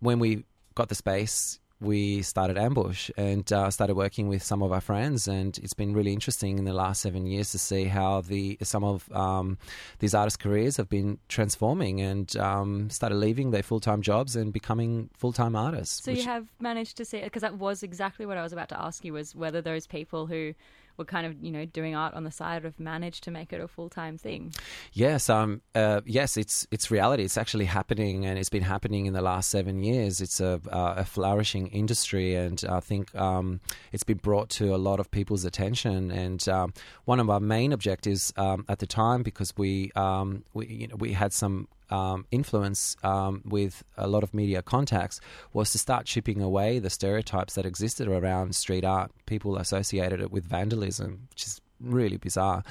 [0.00, 4.72] when we got the space, we started Ambush and uh, started working with some of
[4.72, 8.22] our friends, and it's been really interesting in the last seven years to see how
[8.22, 9.58] the some of um,
[9.98, 14.52] these artists' careers have been transforming and um, started leaving their full time jobs and
[14.52, 16.04] becoming full time artists.
[16.04, 18.70] So which- you have managed to see because that was exactly what I was about
[18.70, 20.54] to ask you was whether those people who
[20.96, 23.60] were kind of you know doing art on the side have managed to make it
[23.60, 24.52] a full time thing.
[24.92, 27.24] Yes, um, uh, yes, it's it's reality.
[27.24, 30.20] It's actually happening, and it's been happening in the last seven years.
[30.20, 33.60] It's a uh, a flourishing industry, and I think um,
[33.92, 36.10] it's been brought to a lot of people's attention.
[36.10, 36.72] And um,
[37.04, 40.96] one of our main objectives um, at the time, because we um, we you know
[40.96, 45.20] we had some um, influence um, with a lot of media contacts
[45.52, 49.10] was to start chipping away the stereotypes that existed around street art.
[49.26, 52.62] People associated it with vandalism, which is really bizarre.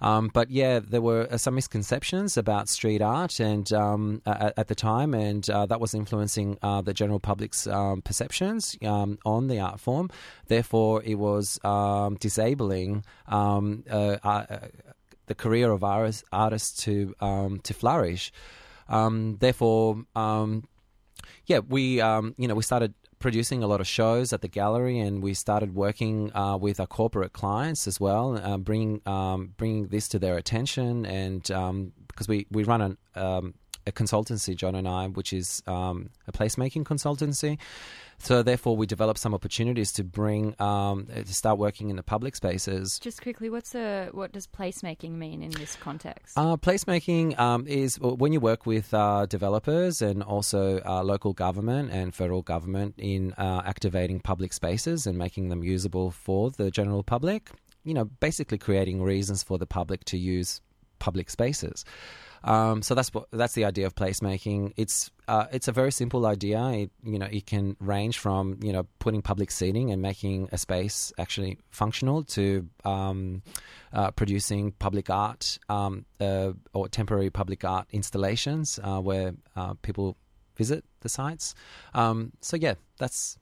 [0.00, 4.68] Um, but yeah, there were uh, some misconceptions about street art and um, at, at
[4.68, 9.48] the time, and uh, that was influencing uh, the general public's um, perceptions um, on
[9.48, 10.10] the art form.
[10.48, 14.58] Therefore, it was um, disabling um, uh, uh,
[15.26, 17.14] the career of artists, artists to
[17.62, 18.32] to flourish.
[18.88, 20.64] Um, therefore, um,
[21.46, 24.98] yeah, we um, you know we started producing a lot of shows at the gallery,
[24.98, 29.88] and we started working uh, with our corporate clients as well, uh, bringing um, bringing
[29.88, 33.54] this to their attention, and um, because we we run an um,
[33.86, 37.58] a consultancy, John and I, which is um, a placemaking consultancy.
[38.18, 42.36] So therefore, we developed some opportunities to bring um, to start working in the public
[42.36, 42.98] spaces.
[42.98, 46.38] Just quickly, what's a what does placemaking mean in this context?
[46.38, 51.90] Uh, placemaking um, is when you work with uh, developers and also uh, local government
[51.90, 57.02] and federal government in uh, activating public spaces and making them usable for the general
[57.02, 57.50] public.
[57.82, 60.62] You know, basically creating reasons for the public to use
[60.98, 61.84] public spaces.
[62.44, 64.74] Um, so that's what that's the idea of placemaking.
[64.76, 66.62] It's uh, it's a very simple idea.
[66.70, 70.58] It, you know, it can range from you know putting public seating and making a
[70.58, 73.42] space actually functional to um,
[73.92, 80.16] uh, producing public art um, uh, or temporary public art installations uh, where uh, people
[80.56, 81.54] visit the sites.
[81.94, 83.38] Um, so yeah, that's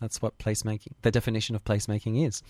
[0.00, 2.42] that's what placemaking, the definition of placemaking is.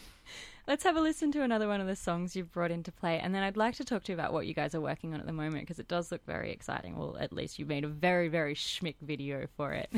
[0.68, 3.34] Let's have a listen to another one of the songs you've brought into play, and
[3.34, 5.26] then I'd like to talk to you about what you guys are working on at
[5.26, 6.96] the moment because it does look very exciting.
[6.96, 9.90] Well, at least you made a very, very schmick video for it.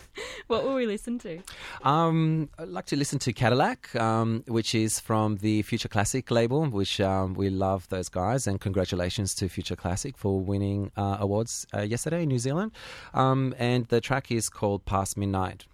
[0.48, 1.38] what will we listen to?
[1.84, 6.64] Um, I'd like to listen to Cadillac, um, which is from the Future Classic label,
[6.66, 8.48] which um, we love those guys.
[8.48, 12.72] And congratulations to Future Classic for winning uh, awards uh, yesterday in New Zealand.
[13.14, 15.66] Um, and the track is called Past Midnight.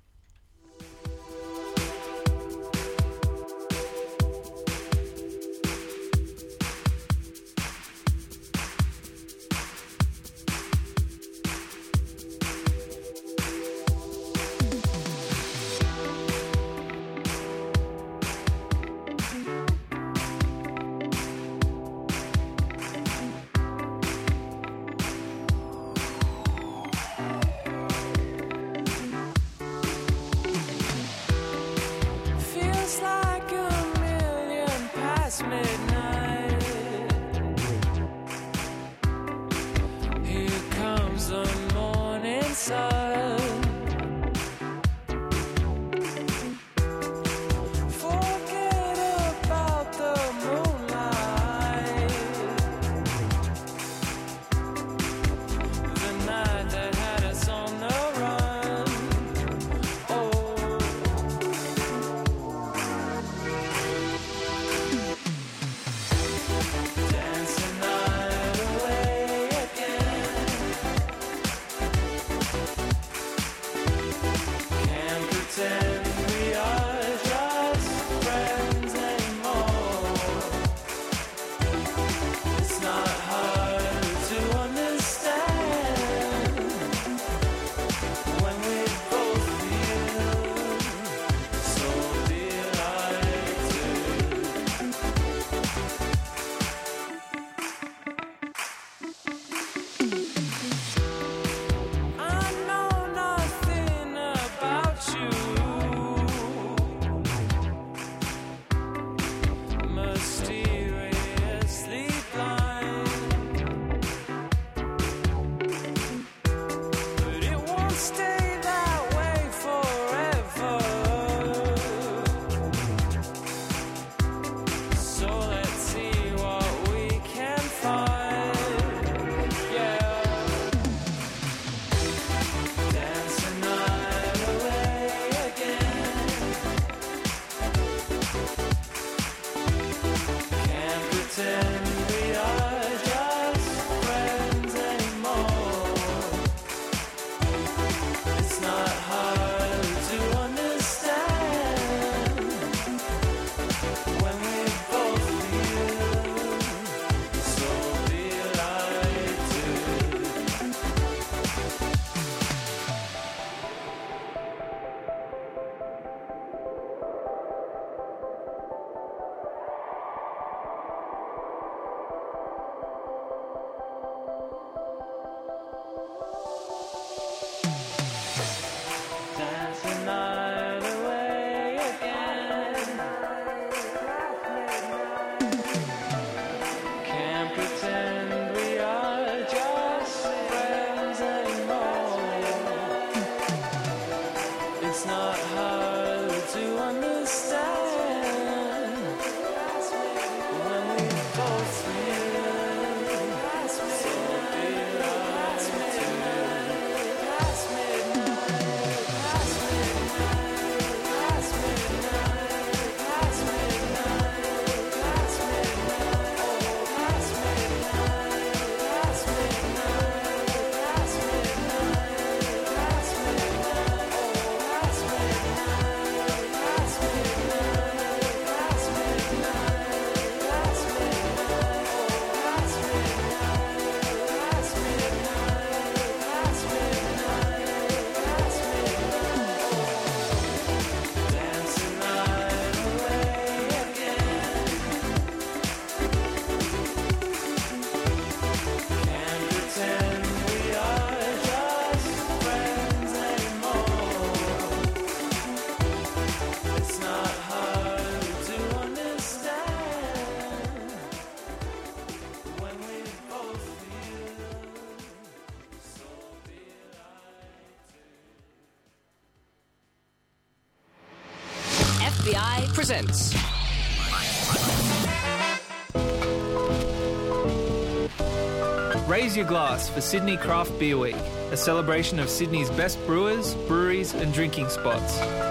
[279.06, 281.16] Raise your glass for Sydney Craft Beer Week,
[281.50, 285.45] a celebration of Sydney's best brewers, breweries, and drinking spots.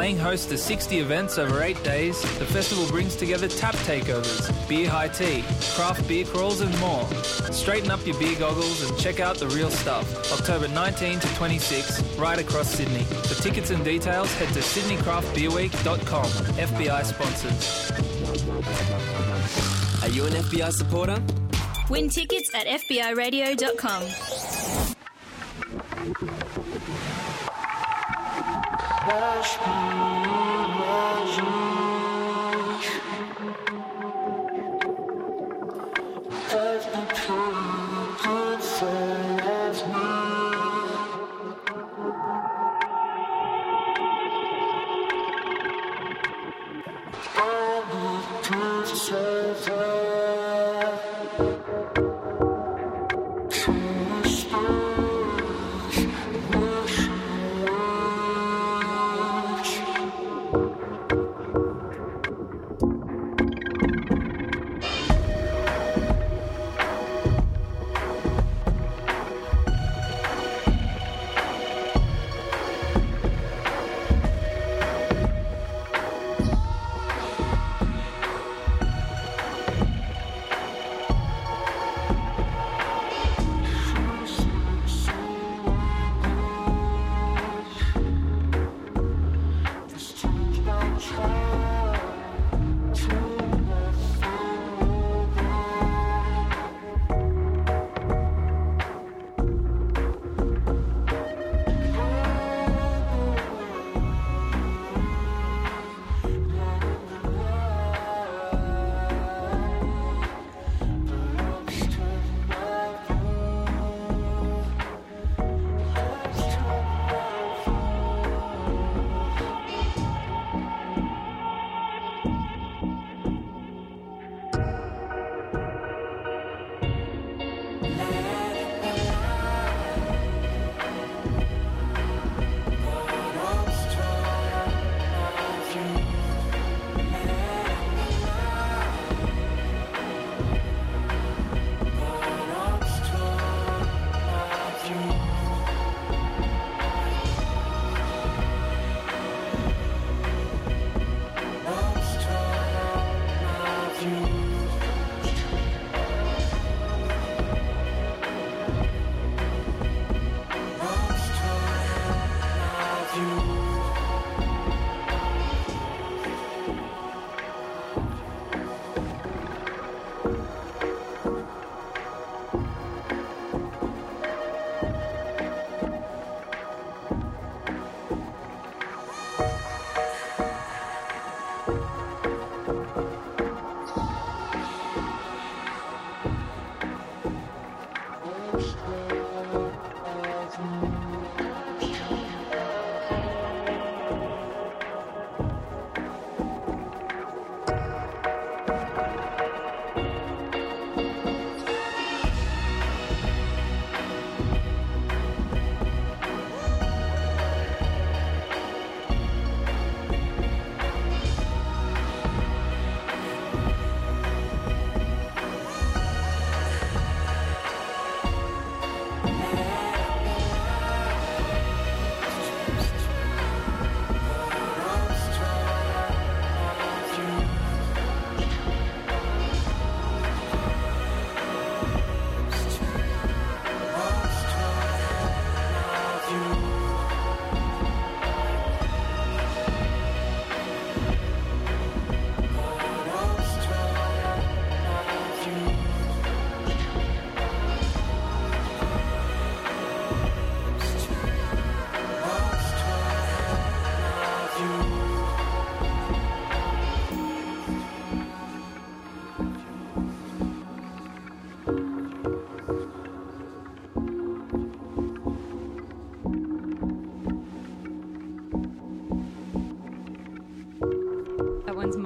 [0.00, 4.88] Playing host to 60 events over eight days, the festival brings together tap takeovers, beer
[4.88, 5.44] high tea,
[5.74, 7.04] craft beer crawls, and more.
[7.52, 10.32] Straighten up your beer goggles and check out the real stuff.
[10.32, 13.04] October 19 to 26, right across Sydney.
[13.04, 16.24] For tickets and details, head to sydneycraftbeerweek.com.
[16.24, 17.92] FBI sponsors.
[20.02, 21.22] Are you an FBI supporter?
[21.90, 24.04] Win tickets at FBIRadio.com.
[29.06, 31.59] das plumas.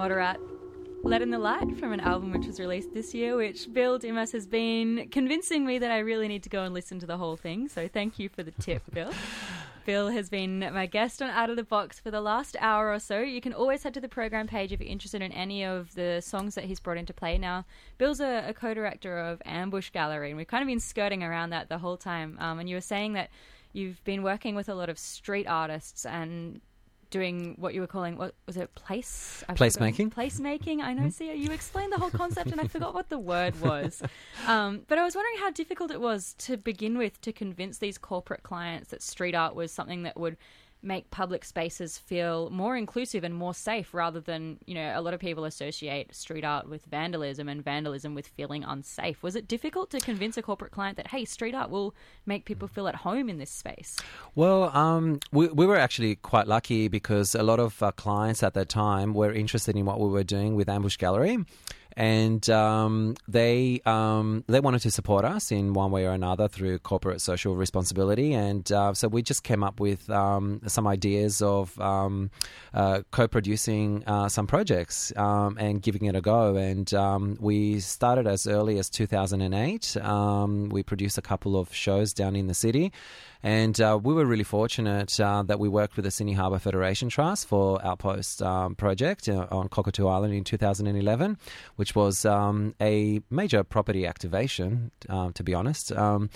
[0.05, 0.37] Moderat
[1.03, 4.33] Let in the Light from an album which was released this year, which Bill Dimas
[4.33, 7.37] has been convincing me that I really need to go and listen to the whole
[7.39, 7.69] thing.
[7.69, 9.11] So thank you for the tip, Bill.
[9.87, 12.99] Bill has been my guest on Out of the Box for the last hour or
[12.99, 13.21] so.
[13.21, 16.21] You can always head to the program page if you're interested in any of the
[16.21, 17.39] songs that he's brought into play.
[17.39, 17.65] Now,
[17.97, 21.49] Bill's a, a co director of Ambush Gallery, and we've kind of been skirting around
[21.49, 22.37] that the whole time.
[22.41, 23.31] Um, and you were saying that
[23.73, 26.61] you've been working with a lot of street artists and
[27.15, 29.45] doing what you were calling what was it place?
[29.49, 30.13] I've Placemaking?
[30.13, 31.09] placemaking I know.
[31.11, 34.03] See you explained the whole concept and I forgot what the word was.
[34.47, 37.97] Um, but I was wondering how difficult it was to begin with to convince these
[37.97, 40.37] corporate clients that street art was something that would
[40.85, 45.15] make public spaces feel more inclusive and more safe rather than you know a lot
[45.15, 49.91] of people associate street art with vandalism and vandalism with feeling unsafe was it difficult
[49.91, 51.95] to convince a corporate client that hey street art will
[52.27, 53.97] make people feel at home in this space
[54.35, 58.55] Well, um, we, we were actually quite lucky because a lot of our clients at
[58.55, 61.39] that time were interested in what we were doing with Ambush Gallery.
[61.97, 66.81] And um, they um, they wanted to support us in one way or another through
[66.81, 71.79] corporate social responsibility, and uh, so we just came up with um, some ideas of
[71.81, 72.31] um,
[72.73, 76.57] uh, co-producing uh, some projects um, and giving it a go.
[76.57, 79.97] And um, we started as early as 2008.
[79.99, 82.93] Um, we produced a couple of shows down in the city.
[83.45, 87.11] And uh, we were really fortunate uh, that we worked with the Sydney Harbour Federation
[87.11, 91.37] Trust for Outpost um, project uh, on Cockatoo Island in 2011,
[91.77, 95.93] which was um, a major property activation, um, to be honest.
[95.93, 96.31] Um,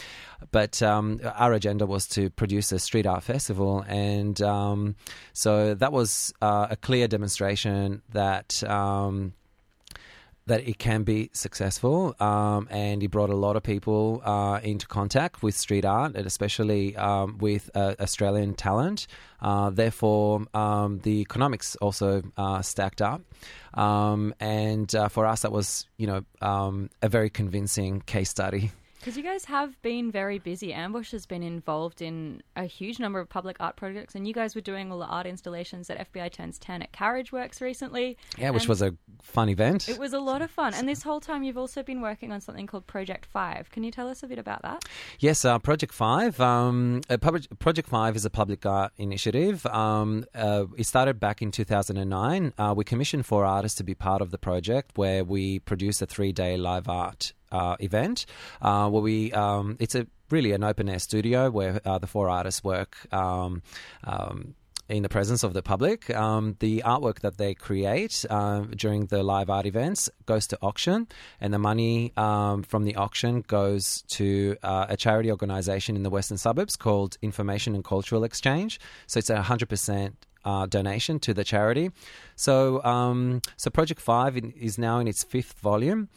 [0.51, 4.95] but um, our agenda was to produce a street art festival, and um,
[5.33, 8.63] so that was uh, a clear demonstration that.
[8.65, 9.33] Um,
[10.49, 14.87] that it can be successful, um, and he brought a lot of people uh, into
[14.87, 19.07] contact with street art, and especially um, with uh, Australian talent.
[19.41, 23.21] Uh, therefore, um, the economics also uh, stacked up,
[23.75, 28.73] um, and uh, for us, that was you know um, a very convincing case study.
[28.99, 30.73] Because you guys have been very busy.
[30.73, 34.55] Ambush has been involved in a huge number of public art projects, and you guys
[34.55, 38.17] were doing all the art installations at FBI Turns 10 at Carriage Works recently.
[38.37, 39.89] Yeah, which was a fun event.
[39.89, 40.75] It was a lot of fun.
[40.75, 43.71] And this whole time, you've also been working on something called Project 5.
[43.71, 44.85] Can you tell us a bit about that?
[45.21, 46.41] Yes, uh, Project Five.
[46.41, 49.65] Um, uh, public, Project Five is a public art initiative.
[49.67, 52.53] Um, uh, it started back in 2009.
[52.59, 56.07] Uh, we commissioned four artists to be part of the project, where we produce a
[56.07, 58.27] three-day live art uh, event.
[58.61, 62.29] Uh, where we, um, it's a really an open air studio where uh, the four
[62.29, 62.97] artists work.
[63.13, 63.63] Um,
[64.05, 64.55] um,
[64.89, 66.09] in the presence of the public.
[66.11, 71.07] Um, the artwork that they create uh, during the live art events goes to auction,
[71.41, 76.11] and the money um, from the auction goes to uh, a charity organisation in the
[76.11, 78.81] western suburbs called Information and Cultural Exchange.
[79.07, 80.17] So it's a hundred percent.
[80.45, 81.91] Uh, donation to the charity.
[82.37, 86.09] So, um, so Project Five in, is now in its fifth volume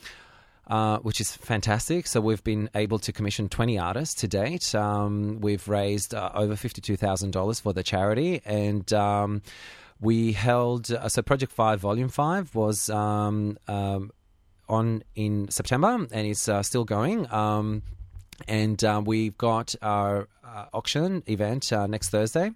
[0.67, 2.07] uh, which is fantastic.
[2.07, 4.73] So we've been able to commission 20 artists to date.
[4.75, 8.91] Um, we've raised uh, over $52,000 for the charity and.
[8.93, 9.41] Um,
[10.01, 14.11] we held uh, so Project Five Volume Five was um, um,
[14.67, 17.31] on in September and is uh, still going.
[17.31, 17.83] Um,
[18.47, 22.51] and uh, we've got our uh, auction event next Thursday,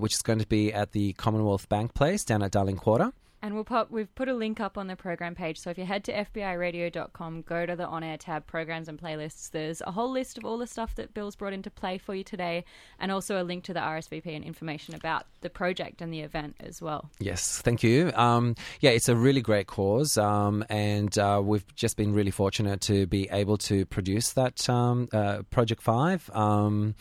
[0.00, 3.12] which is going to be at the Commonwealth Bank Place down at Darling Quarter.
[3.44, 3.90] And we'll pop.
[3.90, 5.58] we've put a link up on the program page.
[5.58, 9.50] So if you head to FBIRadio.com, go to the on air tab, programs and playlists.
[9.50, 12.22] There's a whole list of all the stuff that Bill's brought into play for you
[12.22, 12.64] today,
[13.00, 16.54] and also a link to the RSVP and information about the project and the event
[16.60, 17.10] as well.
[17.18, 18.12] Yes, thank you.
[18.14, 22.80] Um, yeah, it's a really great cause, um, and uh, we've just been really fortunate
[22.82, 26.30] to be able to produce that um, uh, Project 5.
[26.32, 26.94] Um,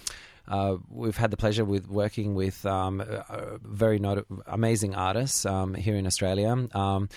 [0.47, 5.73] uh, we've had the pleasure with working with um, uh, very not- amazing artists um,
[5.73, 6.67] here in Australia.
[6.73, 7.09] Um,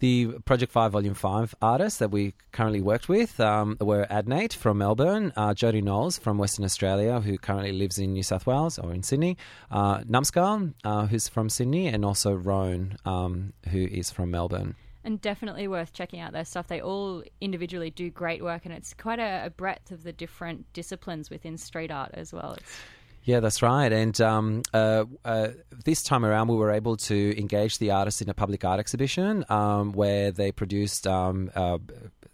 [0.00, 4.78] the Project 5 Volume 5 artists that we currently worked with um, were Adnate from
[4.78, 8.92] Melbourne, uh, Jodee Knowles from Western Australia, who currently lives in New South Wales or
[8.92, 9.36] in Sydney,
[9.70, 14.74] uh, Numskull, uh, who's from Sydney, and also Rone, um, who is from Melbourne.
[15.04, 16.68] And definitely worth checking out their stuff.
[16.68, 20.72] They all individually do great work, and it's quite a, a breadth of the different
[20.72, 22.54] disciplines within street art as well.
[22.54, 22.76] It's,
[23.24, 23.90] Yeah, that's right.
[23.90, 25.48] And um, uh, uh,
[25.84, 29.46] this time around, we were able to engage the artists in a public art exhibition
[29.48, 31.78] um, where they produced um, uh,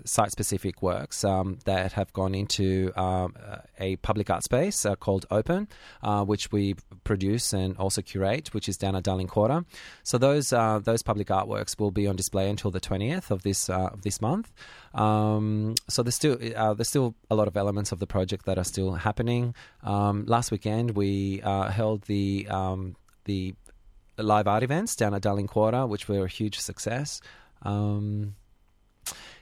[0.05, 3.35] site specific works um, that have gone into um,
[3.79, 5.69] a public art space uh, called Open,
[6.03, 6.75] uh, which we
[7.05, 9.65] produce and also curate, which is down at Darling Quarter.
[10.03, 13.69] So those uh, those public artworks will be on display until the twentieth of this
[13.71, 14.53] uh, of this month.
[14.95, 18.59] Um, so there's still uh, there's still a lot of elements of the project that
[18.59, 19.55] are still happening.
[19.83, 23.55] Um, last weekend we held the um, the
[24.19, 27.21] live art events down at Darling Quarter, which were a huge success.
[27.63, 28.35] Um,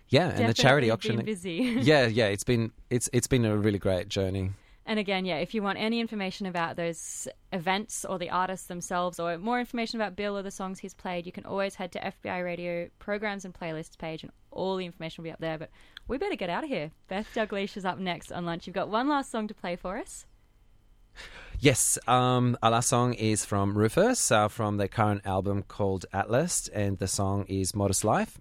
[0.09, 1.17] yeah, and the charity auction.
[1.17, 1.53] been busy.
[1.81, 4.53] yeah, yeah, it's been it's it's been a really great journey.
[4.89, 9.21] And again, yeah, if you want any information about those events or the artists themselves,
[9.21, 12.01] or more information about Bill or the songs he's played, you can always head to
[12.01, 15.59] FBI Radio programs and playlists page, and all the information will be up there.
[15.59, 15.69] But
[16.09, 16.91] we better get out of here.
[17.07, 18.67] Beth Douglas is up next on lunch.
[18.67, 20.25] You've got one last song to play for us.
[21.61, 26.67] Yes, um, our last song is from Rufus uh, from their current album called Atlas,
[26.69, 28.41] and the song is Modest Life.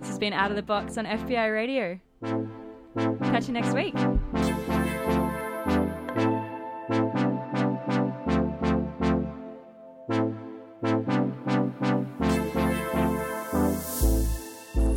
[0.00, 1.98] This has been Out of the Box on FBI Radio.
[3.22, 3.94] Catch you next week.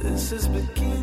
[0.01, 0.96] This is beginning.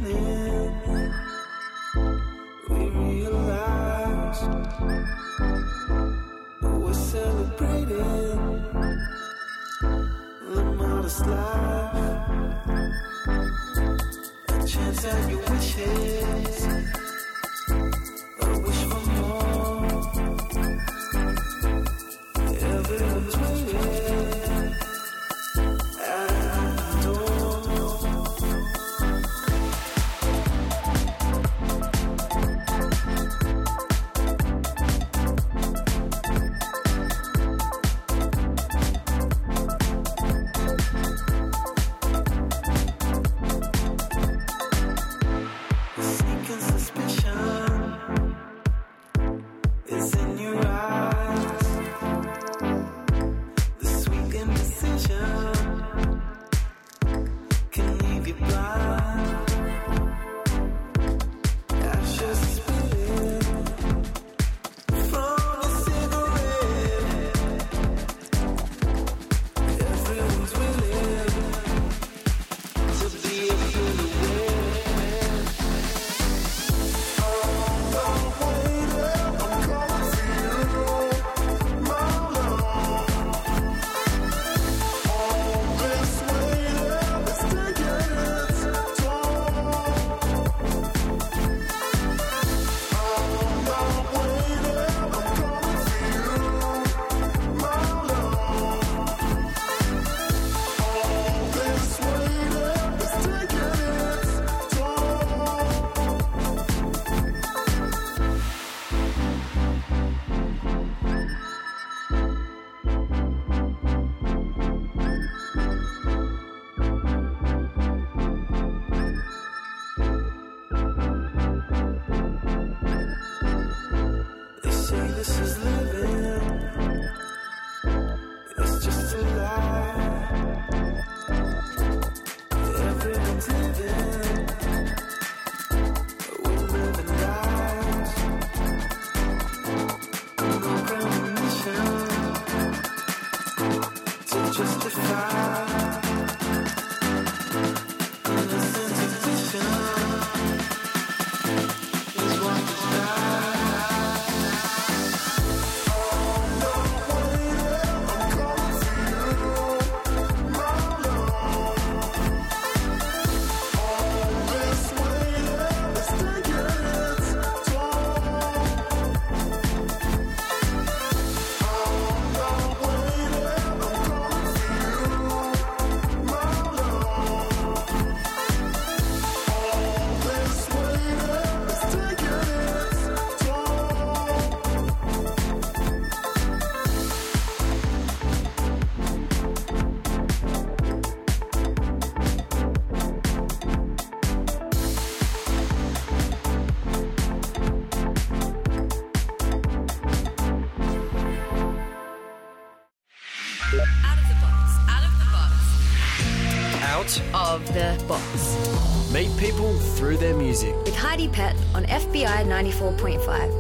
[211.15, 213.53] Heidi Pett on FBI 94.5.